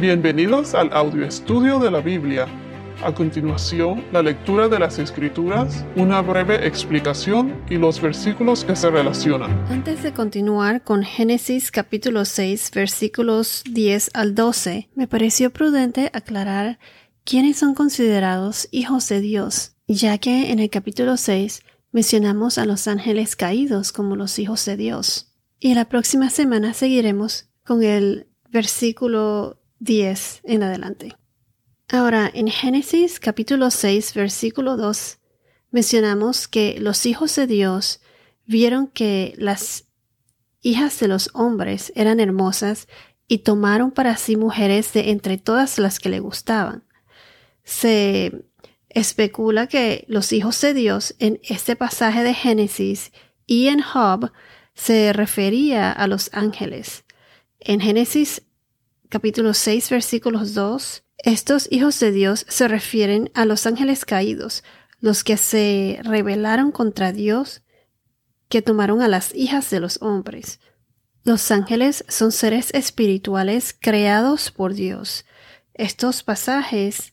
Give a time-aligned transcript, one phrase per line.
[0.00, 2.46] Bienvenidos al audio estudio de la Biblia.
[3.04, 8.88] A continuación, la lectura de las Escrituras, una breve explicación y los versículos que se
[8.88, 9.50] relacionan.
[9.68, 16.78] Antes de continuar con Génesis capítulo 6 versículos 10 al 12, me pareció prudente aclarar
[17.24, 21.62] quiénes son considerados hijos de Dios, ya que en el capítulo 6
[21.92, 25.34] mencionamos a los ángeles caídos como los hijos de Dios.
[25.58, 31.16] Y la próxima semana seguiremos con el versículo 10 en adelante.
[31.88, 35.18] Ahora, en Génesis capítulo 6, versículo 2,
[35.70, 38.00] mencionamos que los hijos de Dios
[38.46, 39.86] vieron que las
[40.60, 42.86] hijas de los hombres eran hermosas
[43.26, 46.84] y tomaron para sí mujeres de entre todas las que le gustaban.
[47.64, 48.44] Se
[48.88, 53.12] especula que los hijos de Dios en este pasaje de Génesis
[53.46, 54.32] y en Job
[54.74, 57.04] se refería a los ángeles.
[57.60, 58.42] En Génesis
[59.10, 64.62] capítulo 6 versículos 2, estos hijos de Dios se refieren a los ángeles caídos,
[65.00, 67.62] los que se rebelaron contra Dios,
[68.48, 70.60] que tomaron a las hijas de los hombres.
[71.24, 75.26] Los ángeles son seres espirituales creados por Dios.
[75.74, 77.12] Estos pasajes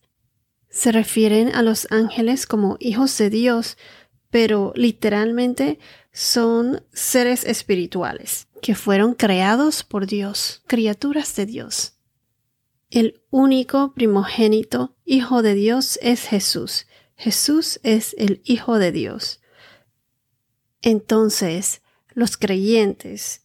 [0.70, 3.76] se refieren a los ángeles como hijos de Dios,
[4.30, 5.80] pero literalmente
[6.12, 11.94] son seres espirituales que fueron creados por Dios, criaturas de Dios.
[12.90, 16.88] El único primogénito Hijo de Dios es Jesús.
[17.16, 19.42] Jesús es el Hijo de Dios.
[20.82, 21.82] Entonces,
[22.14, 23.42] los creyentes,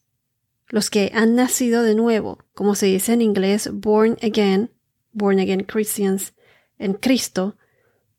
[0.68, 4.70] los que han nacido de nuevo, como se dice en inglés, born again,
[5.12, 6.34] born again Christians,
[6.78, 7.56] en Cristo,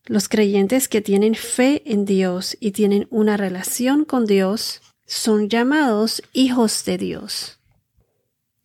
[0.05, 6.21] los creyentes que tienen fe en Dios y tienen una relación con Dios, son llamados
[6.33, 7.59] hijos de Dios.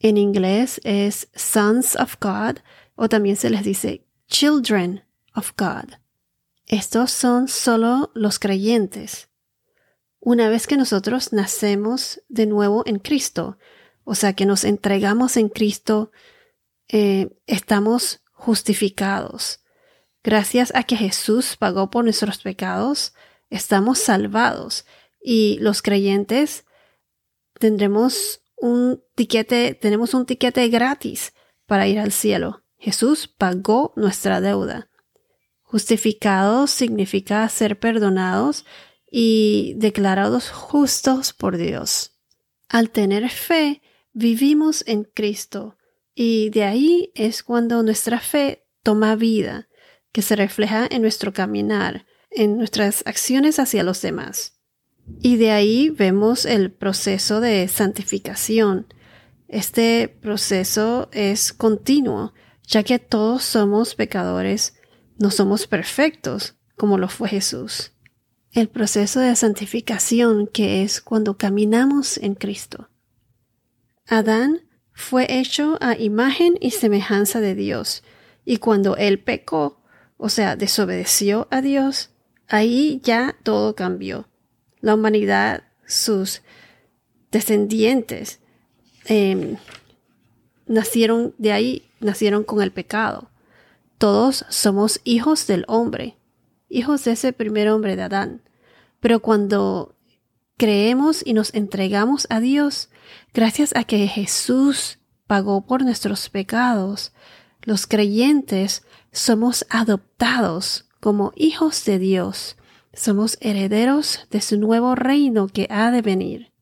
[0.01, 2.59] En inglés es sons of God
[2.95, 5.95] o también se les dice children of God.
[6.67, 9.29] Estos son solo los creyentes.
[10.21, 13.59] Una vez que nosotros nacemos de nuevo en Cristo,
[14.05, 16.13] o sea que nos entregamos en Cristo,
[16.89, 19.61] eh, estamos justificados.
[20.23, 23.15] Gracias a que Jesús pagó por nuestros pecados,
[23.51, 24.85] estamos salvados
[25.21, 26.65] y los creyentes
[27.59, 31.33] tendremos un tiquete, tenemos un tiquete gratis
[31.67, 32.65] para ir al cielo.
[32.79, 34.89] Jesús pagó nuestra deuda.
[35.63, 38.65] Justificados significa ser perdonados
[39.11, 42.19] y declarados justos por Dios.
[42.69, 45.77] Al tener fe, vivimos en Cristo
[46.15, 49.69] y de ahí es cuando nuestra fe toma vida,
[50.13, 54.58] que se refleja en nuestro caminar, en nuestras acciones hacia los demás.
[55.21, 58.87] Y de ahí vemos el proceso de santificación.
[59.49, 64.75] Este proceso es continuo, ya que todos somos pecadores,
[65.19, 67.93] no somos perfectos, como lo fue Jesús.
[68.53, 72.89] El proceso de santificación que es cuando caminamos en Cristo.
[74.07, 78.05] Adán fue hecho a imagen y semejanza de Dios,
[78.45, 79.83] y cuando él pecó,
[80.17, 82.11] o sea, desobedeció a Dios,
[82.47, 84.29] ahí ya todo cambió
[84.81, 86.43] la humanidad, sus
[87.31, 88.41] descendientes,
[89.07, 89.57] em,
[90.67, 93.31] nacieron de ahí, nacieron con el pecado.
[93.99, 96.17] Todos somos hijos del hombre,
[96.69, 98.43] hijos de ese primer hombre de Adán.
[99.01, 99.97] Pero cuando
[100.57, 102.91] creemos y nos entregamos a Dios,
[103.33, 107.13] gracias a que Jesús pagó por nuestros pecados,
[107.63, 112.57] los creyentes somos adoptados como hijos de Dios
[112.99, 116.53] somos herederos de su nuevo reino que ha de venir.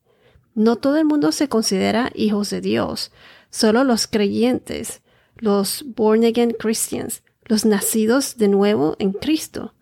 [0.54, 3.10] No todo el mundo se considera hijos de Dios,
[3.50, 5.02] solo los creyentes,
[5.36, 9.74] los born again Christians, los nacidos de nuevo en Cristo,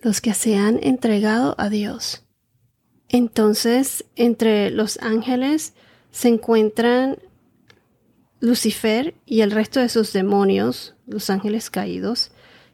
[0.00, 2.24] los que se han entregado a Dios.
[3.08, 5.74] Entonces, entre los ángeles
[6.10, 7.18] se encuentran
[8.40, 12.30] Lucifer y el resto de sus demonios, los ángeles caídos,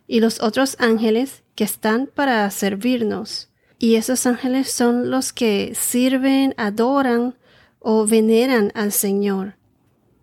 [0.07, 3.51] y los otros ángeles que están para servirnos.
[3.79, 7.35] Y esos ángeles son los que sirven, adoran
[7.81, 9.57] o veneran al Señor.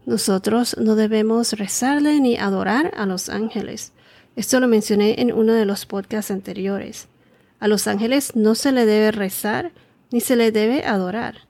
[0.08, 3.92] Nosotros no debemos rezarle ni adorar a los ángeles.
[4.36, 7.08] Esto lo mencioné en uno de los podcasts anteriores.
[7.60, 9.74] A los ángeles no se le debe rezar
[10.10, 11.42] ni se le debe adorar.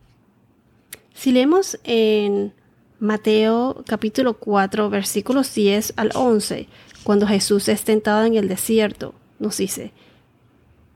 [1.14, 2.52] Si leemos en
[3.00, 6.68] Mateo capítulo 4 versículos 10 al 11,
[7.06, 9.94] cuando Jesús es tentado en el desierto, nos dice,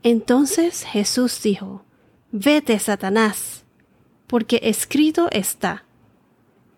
[0.02, 1.84] entonces Jesús dijo,
[2.32, 3.64] vete, Satanás,
[4.26, 5.84] porque escrito está,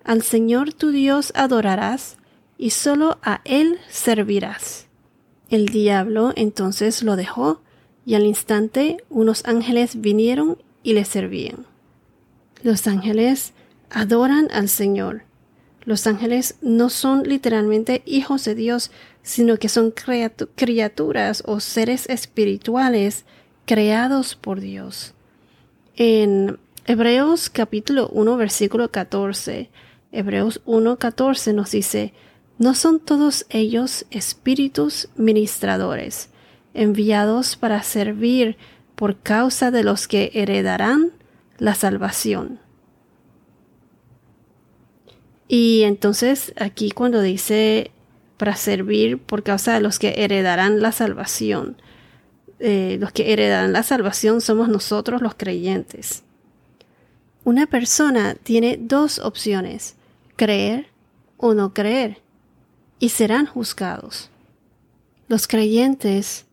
[0.05, 2.19] al Señor tu Dios adorarás
[2.59, 4.87] y solo a él servirás.
[5.49, 7.63] El diablo entonces lo dejó,
[8.07, 11.65] y al instante unos ángeles vinieron y le servían.
[12.63, 13.55] Los ángeles
[13.91, 15.23] adoran al Señor.
[15.87, 18.91] Los ángeles no son literalmente hijos de Dios,
[19.23, 23.25] sino que son criaturas o seres espirituales
[23.67, 25.15] creados por Dios.
[25.97, 29.71] En Hebreos capítulo 1 versículo 14,
[30.11, 32.15] Hebreos 1 14 nos dice,
[32.59, 36.31] ¿no son todos ellos espíritus ministradores,
[36.73, 38.57] enviados para servir
[38.95, 41.13] por causa de los que heredarán
[41.59, 42.64] la salvación?
[45.57, 47.93] Y entonces aquí cuando dice
[48.39, 51.81] para servir por causa de los que heredarán la salvación,
[52.59, 56.25] eh, los que heredarán la salvación somos nosotros los creyentes.
[57.45, 59.95] Una persona tiene dos opciones,
[60.35, 60.89] creer
[61.37, 62.21] o no creer,
[62.99, 64.31] y serán juzgados.
[65.29, 66.47] Los creyentes,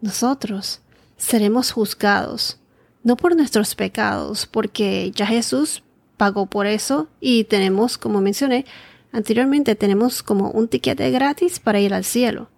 [0.00, 0.80] nosotros,
[1.16, 2.58] seremos juzgados,
[3.04, 5.84] no por nuestros pecados, porque ya Jesús
[6.20, 8.66] pagó por eso y tenemos, como mencioné
[9.10, 12.50] anteriormente, tenemos como un tiquete gratis para ir al cielo.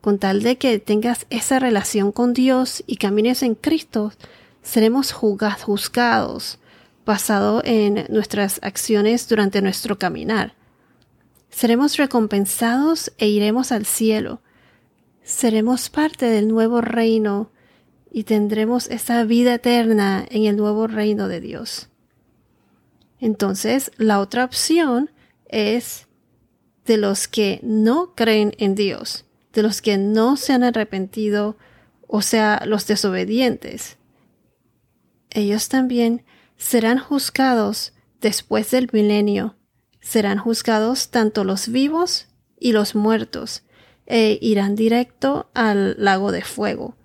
[0.00, 4.12] Con tal de que tengas esa relación con Dios y camines en Cristo,
[4.62, 6.60] seremos juzgados
[7.04, 10.54] basado en nuestras acciones durante nuestro caminar.
[11.48, 14.40] Seremos recompensados e iremos al cielo.
[15.24, 17.50] Seremos parte del nuevo reino
[18.12, 21.90] y tendremos esa vida eterna en el nuevo reino de Dios.
[23.20, 25.10] Entonces, la otra opción
[25.46, 26.06] es
[26.86, 31.56] de los que no creen en Dios, de los que no se han arrepentido,
[32.06, 33.98] o sea, los desobedientes.
[35.30, 36.24] Ellos también
[36.56, 39.56] serán juzgados después del milenio.
[40.00, 42.26] Serán juzgados tanto los vivos
[42.58, 43.62] y los muertos,
[44.06, 46.96] e irán directo al lago de fuego.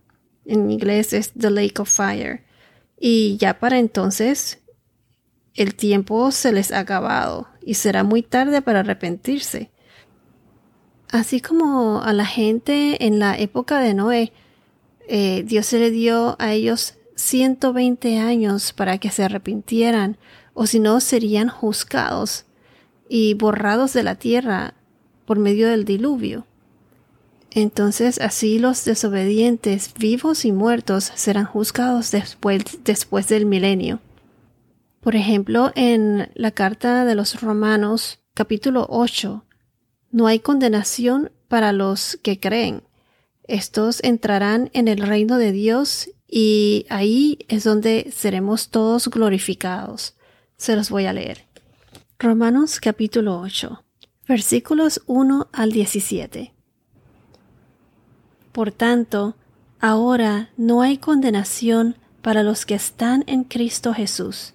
[0.45, 2.43] En inglés es the lake of fire.
[2.97, 4.59] Y ya para entonces
[5.55, 9.71] el tiempo se les ha acabado y será muy tarde para arrepentirse.
[11.09, 14.33] Así como a la gente en la época de Noé,
[15.07, 20.17] eh, Dios se le dio a ellos 120 años para que se arrepintieran,
[20.53, 22.45] o si no serían juzgados
[23.09, 24.73] y borrados de la tierra
[25.25, 26.45] por medio del diluvio.
[27.51, 34.01] Entonces así los desobedientes, vivos y muertos, serán juzgados después, después del milenio.
[35.05, 39.45] Por ejemplo, en la carta de los Romanos capítulo 8,
[40.09, 42.81] no hay condenación para los que creen.
[43.43, 50.15] Estos entrarán en el reino de Dios y ahí es donde seremos todos glorificados.
[50.57, 51.45] Se los voy a leer.
[52.17, 53.83] Romanos capítulo 8,
[54.27, 56.51] versículos 1 al 17.
[58.51, 59.35] Por tanto,
[59.79, 64.54] ahora no hay condenación para los que están en Cristo Jesús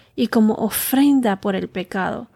[0.15, 2.27] y como ofrenda por el pecado.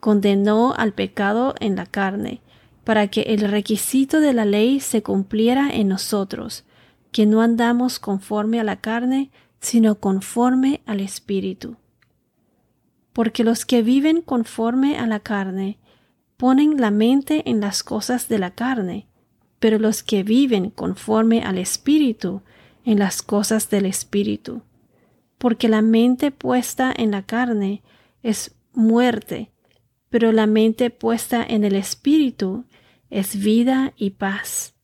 [0.00, 2.40] Condenó al pecado en la carne,
[2.84, 6.64] para que el requisito de la ley se cumpliera en nosotros,
[7.12, 11.76] que no andamos conforme a la carne, sino conforme al Espíritu.
[13.12, 15.78] Porque los que viven conforme a la carne
[16.36, 19.06] ponen la mente en las cosas de la carne,
[19.60, 22.42] pero los que viven conforme al Espíritu
[22.84, 24.62] en las cosas del Espíritu
[25.42, 27.82] porque la mente puesta en la carne
[28.22, 29.50] es muerte,
[30.08, 32.64] pero la mente puesta en el Espíritu
[33.10, 34.76] es vida y paz.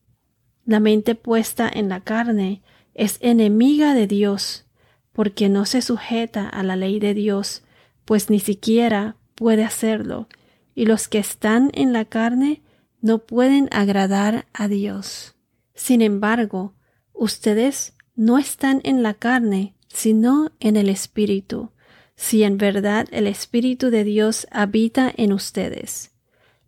[0.65, 2.61] La mente puesta en la carne
[2.93, 4.67] es enemiga de Dios,
[5.13, 7.63] porque no se sujeta a la ley de Dios,
[8.05, 10.27] pues ni siquiera puede hacerlo,
[10.75, 12.63] y los que están en la carne
[13.01, 15.37] no pueden agradar a Dios.
[15.77, 16.75] Sin embargo,
[17.13, 21.73] ustedes no están en la carne, sino en el Espíritu,
[22.15, 26.13] si en verdad el Espíritu de Dios habita en ustedes.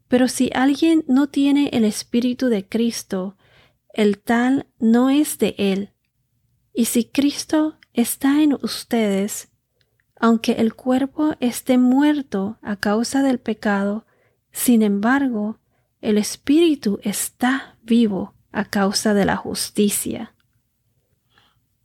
[0.09, 3.37] Pero si alguien no tiene el Espíritu de Cristo,
[3.93, 5.91] el tal no es de él.
[6.73, 9.51] Y si Cristo está en ustedes,
[10.17, 14.07] aunque el cuerpo esté muerto a causa del pecado,
[14.53, 15.59] sin embargo,
[16.01, 20.35] el espíritu está vivo a causa de la justicia.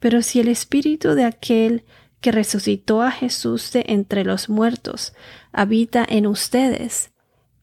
[0.06, 1.84] Pero si el espíritu de aquel
[2.22, 5.14] que resucitó a Jesús de entre los muertos
[5.52, 7.10] habita en ustedes,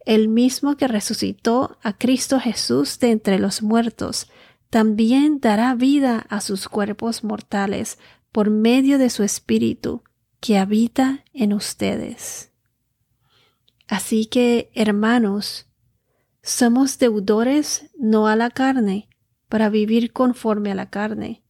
[0.07, 4.27] el mismo que resucitó a Cristo Jesús de entre los muertos,
[4.71, 7.97] también dará vida a sus cuerpos mortales
[8.33, 10.03] por medio de su Espíritu
[10.41, 12.51] que habita en ustedes.
[13.87, 15.69] Así que, hermanos,
[16.43, 19.09] somos deudores no a la carne,
[19.49, 21.42] para vivir conforme a la carne,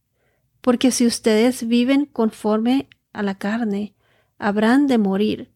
[0.63, 3.95] porque si ustedes viven conforme a la carne,
[4.37, 5.51] habrán de morir,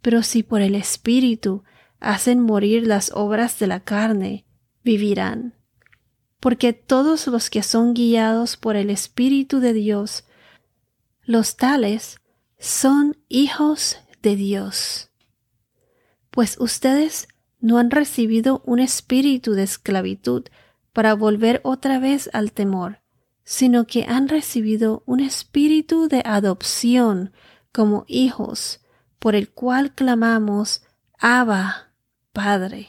[0.00, 1.62] pero si por el Espíritu
[2.00, 4.46] hacen morir las obras de la carne,
[4.82, 5.54] vivirán.
[6.40, 10.24] Porque todos los que son guiados por el Espíritu de Dios,
[11.22, 12.22] los tales
[12.58, 15.10] son hijos de Dios.
[16.30, 17.28] Pues ustedes
[17.60, 20.44] no han recibido un espíritu de esclavitud
[20.94, 23.02] para volver otra vez al temor,
[23.48, 27.32] sino que han recibido un espíritu de adopción
[27.70, 28.80] como hijos,
[29.20, 30.82] por el cual clamamos,
[31.16, 31.92] Abba,
[32.32, 32.88] Padre.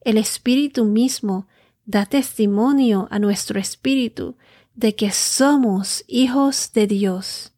[0.00, 1.46] El Espíritu mismo
[1.84, 4.38] da testimonio a nuestro espíritu
[4.74, 7.52] de que somos hijos de Dios.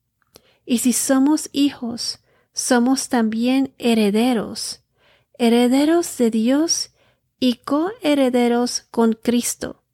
[0.66, 2.18] Y si somos hijos,
[2.52, 4.82] somos también herederos,
[5.38, 6.90] herederos de Dios
[7.38, 9.84] y coherederos con Cristo,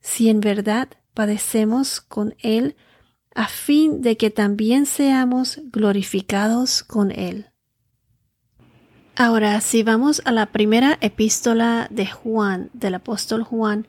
[0.00, 2.76] si en verdad padecemos con Él,
[3.34, 7.46] a fin de que también seamos glorificados con Él.
[9.16, 13.88] Ahora, si vamos a la primera epístola de Juan, del apóstol Juan,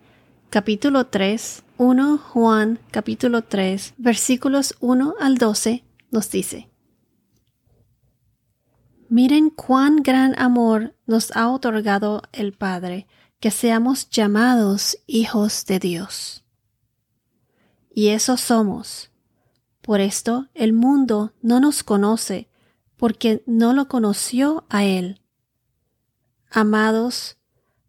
[0.50, 6.72] capítulo 3, 1 Juan, capítulo 3, versículos 1 al 12, nos dice,
[9.08, 13.06] Miren cuán gran amor nos ha otorgado el Padre,
[13.40, 16.44] que seamos llamados hijos de Dios.
[18.00, 19.12] Y eso somos.
[19.82, 22.48] Por esto el mundo no nos conoce,
[22.96, 25.20] porque no lo conoció a Él.
[26.50, 27.36] Amados,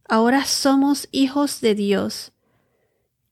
[0.09, 2.33] ahora somos hijos de Dios,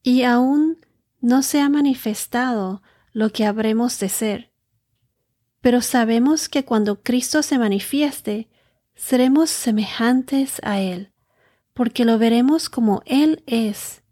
[0.05, 0.79] y aún
[1.21, 2.81] no se ha manifestado
[3.13, 4.53] lo que habremos de ser.
[5.61, 8.49] Pero sabemos que cuando Cristo se manifieste,
[8.95, 11.11] seremos semejantes a Él,
[11.75, 14.05] porque lo veremos como Él es.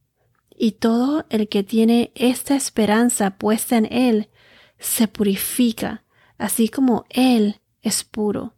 [0.58, 4.30] Y todo el que tiene esta esperanza puesta en Él
[4.78, 6.04] se purifica
[6.38, 8.54] así como Él es puro.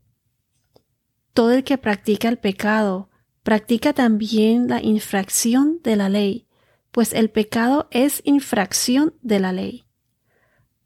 [1.32, 3.10] Todo el que practica el pecado
[3.42, 6.46] practica también la infracción de la ley,
[6.90, 9.86] pues el pecado es infracción de la ley.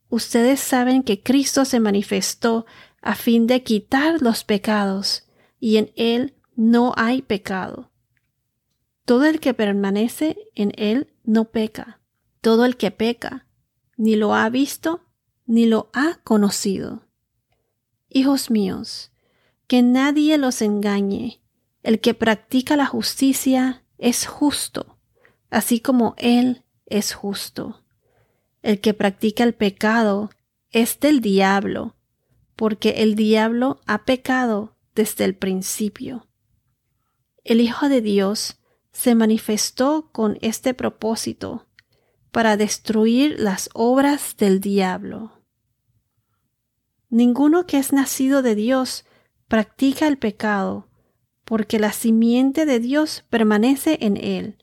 [0.09, 2.67] Ustedes saben que Cristo se manifestó
[3.01, 5.27] a fin de quitar los pecados,
[5.59, 7.92] y en Él no hay pecado.
[9.05, 12.01] Todo el que permanece en Él no peca.
[12.41, 13.47] Todo el que peca
[13.97, 15.05] ni lo ha visto
[15.47, 17.07] ni lo ha conocido.
[18.09, 19.11] Hijos míos,
[19.67, 21.41] que nadie los engañe.
[21.83, 24.99] El que practica la justicia es justo,
[25.51, 27.83] así como Él es justo.
[28.63, 30.31] El que practica el pecado
[30.71, 31.97] es del diablo,
[32.55, 36.29] porque el diablo ha pecado desde el principio.
[37.43, 38.61] El Hijo de Dios
[38.93, 41.67] se manifestó con este propósito,
[42.31, 45.43] para destruir las obras del diablo.
[47.11, 49.05] Ninguno que es nacido de Dios
[49.49, 50.89] practica el pecado,
[51.45, 54.57] porque la simiente de Dios permanece en él.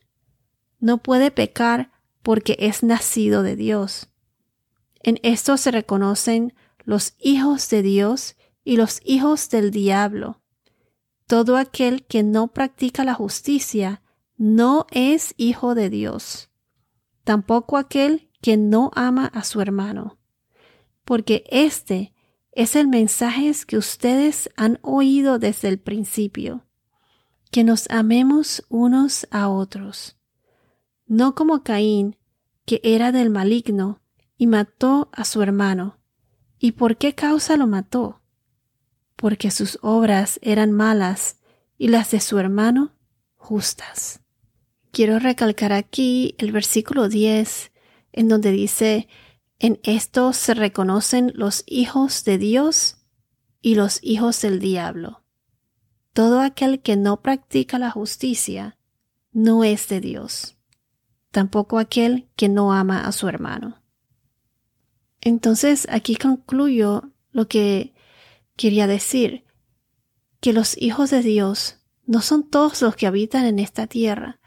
[0.79, 1.91] No puede pecar
[2.23, 4.09] porque es nacido de Dios.
[5.03, 10.41] En esto se reconocen los hijos de Dios y los hijos del diablo.
[11.27, 14.01] Todo aquel que no practica la justicia
[14.39, 16.49] no es hijo de Dios
[17.29, 20.17] tampoco aquel que no ama a su hermano,
[21.05, 22.15] porque este
[22.53, 26.65] es el mensaje que ustedes han oído desde el principio,
[27.51, 30.17] que nos amemos unos a otros,
[31.05, 32.17] no como Caín,
[32.65, 34.01] que era del maligno
[34.35, 35.99] y mató a su hermano.
[36.57, 38.23] ¿Y por qué causa lo mató?
[39.15, 41.37] Porque sus obras eran malas
[41.77, 42.95] y las de su hermano
[43.35, 44.21] justas.
[44.91, 47.71] Quiero recalcar aquí el versículo 10,
[48.11, 49.07] en donde dice,
[49.59, 52.97] en esto se reconocen los hijos de Dios
[53.61, 55.23] y los hijos del diablo.
[56.13, 58.77] Todo aquel que no practica la justicia
[59.31, 60.57] no es de Dios,
[61.31, 63.83] tampoco aquel que no ama a su hermano.
[65.21, 67.93] Entonces aquí concluyo lo que
[68.55, 69.45] quería decir,
[70.39, 74.38] que los hijos de Dios no son todos los que habitan en esta tierra,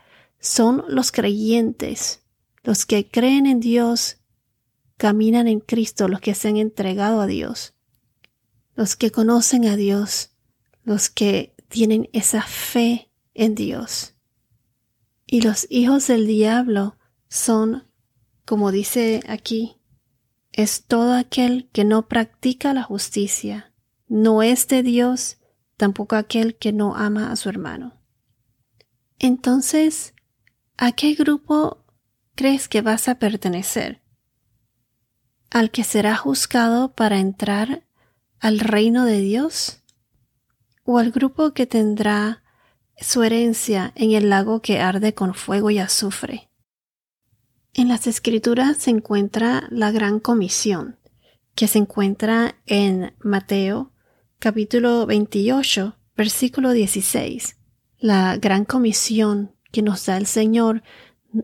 [0.42, 2.20] son los creyentes,
[2.64, 4.18] los que creen en Dios,
[4.96, 7.74] caminan en Cristo, los que se han entregado a Dios,
[8.74, 10.32] los que conocen a Dios,
[10.82, 14.16] los que tienen esa fe en Dios.
[15.26, 17.84] Y los hijos del diablo son,
[18.44, 19.76] como dice aquí,
[20.50, 23.72] es todo aquel que no practica la justicia,
[24.08, 25.38] no es de Dios,
[25.76, 28.02] tampoco aquel que no ama a su hermano.
[29.20, 30.14] Entonces,
[30.82, 31.84] ¿a qué grupo
[32.34, 34.02] crees que vas a pertenecer?
[35.48, 37.86] ¿Al que será juzgado para entrar
[38.40, 39.84] al reino de Dios?
[40.82, 42.42] ¿O al grupo que tendrá
[43.00, 46.50] su herencia en el lago que arde con fuego y azufre?
[47.74, 50.98] En las escrituras se encuentra la gran comisión,
[51.54, 53.92] que se encuentra en Mateo
[54.40, 57.56] capítulo 28, versículo 16.
[58.00, 60.82] La gran comisión que nos da el Señor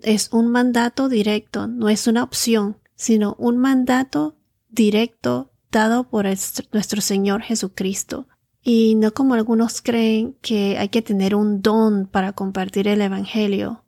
[0.02, 4.36] es un mandato directo, no es una opción, sino un mandato
[4.68, 8.28] directo dado por nuestro Señor Jesucristo.
[8.62, 13.84] Y no como algunos creen que hay que tener un don para compartir el Evangelio.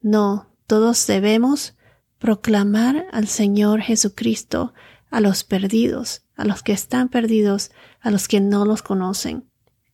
[0.00, 1.76] No, todos debemos
[2.18, 4.72] proclamar al Señor Jesucristo
[5.10, 9.44] a los perdidos, a los que están perdidos, a los que no los conocen.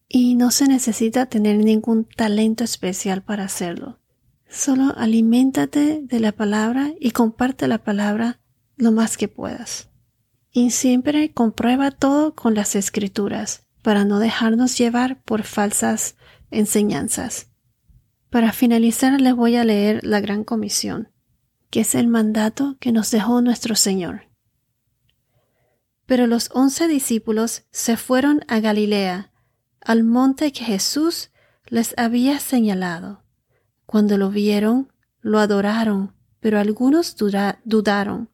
[0.09, 3.99] Y no se necesita tener ningún talento especial para hacerlo.
[4.49, 8.41] Solo aliméntate de la palabra y comparte la palabra
[8.77, 9.91] lo más que puedas.
[10.51, 16.17] Y siempre comprueba todo con las escrituras para no dejarnos llevar por falsas
[16.51, 17.49] enseñanzas.
[18.31, 21.09] Para finalizar les voy a leer la Gran Comisión
[21.71, 24.29] que es el mandato que nos dejó nuestro Señor.
[26.07, 29.33] Pero los once discípulos se fueron a Galilea,
[29.81, 31.31] al monte que Jesús
[31.67, 33.25] les había señalado.
[33.87, 38.31] Cuando lo vieron, lo adoraron, pero algunos dudaron.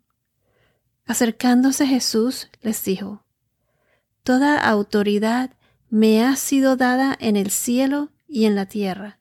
[1.07, 3.25] Acercándose Jesús les dijo,
[4.23, 5.51] Toda autoridad
[5.91, 9.21] me ha sido dada en el cielo y en la tierra.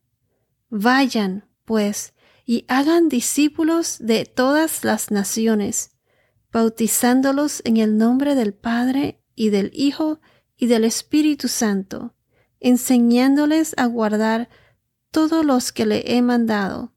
[0.70, 2.14] Vayan, pues,
[2.46, 5.92] y hagan discípulos de todas las naciones,
[6.52, 10.20] bautizándolos en el nombre del Padre y del Hijo
[10.58, 12.16] y del Espíritu Santo,
[12.64, 14.50] enseñándoles a guardar
[15.12, 16.94] todos los que le he mandado.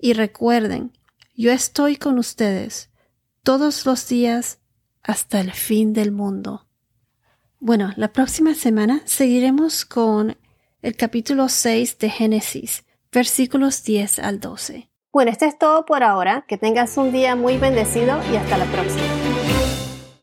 [0.00, 0.98] Y recuerden,
[1.36, 2.90] yo estoy con ustedes
[3.44, 4.58] todos los días
[5.04, 6.66] hasta el fin del mundo.
[7.60, 10.36] Bueno, la próxima semana seguiremos con
[10.80, 14.88] el capítulo 6 de Génesis versículos 10 al 12.
[15.12, 16.44] Bueno, esto es todo por ahora.
[16.48, 19.31] Que tengas un día muy bendecido y hasta la próxima.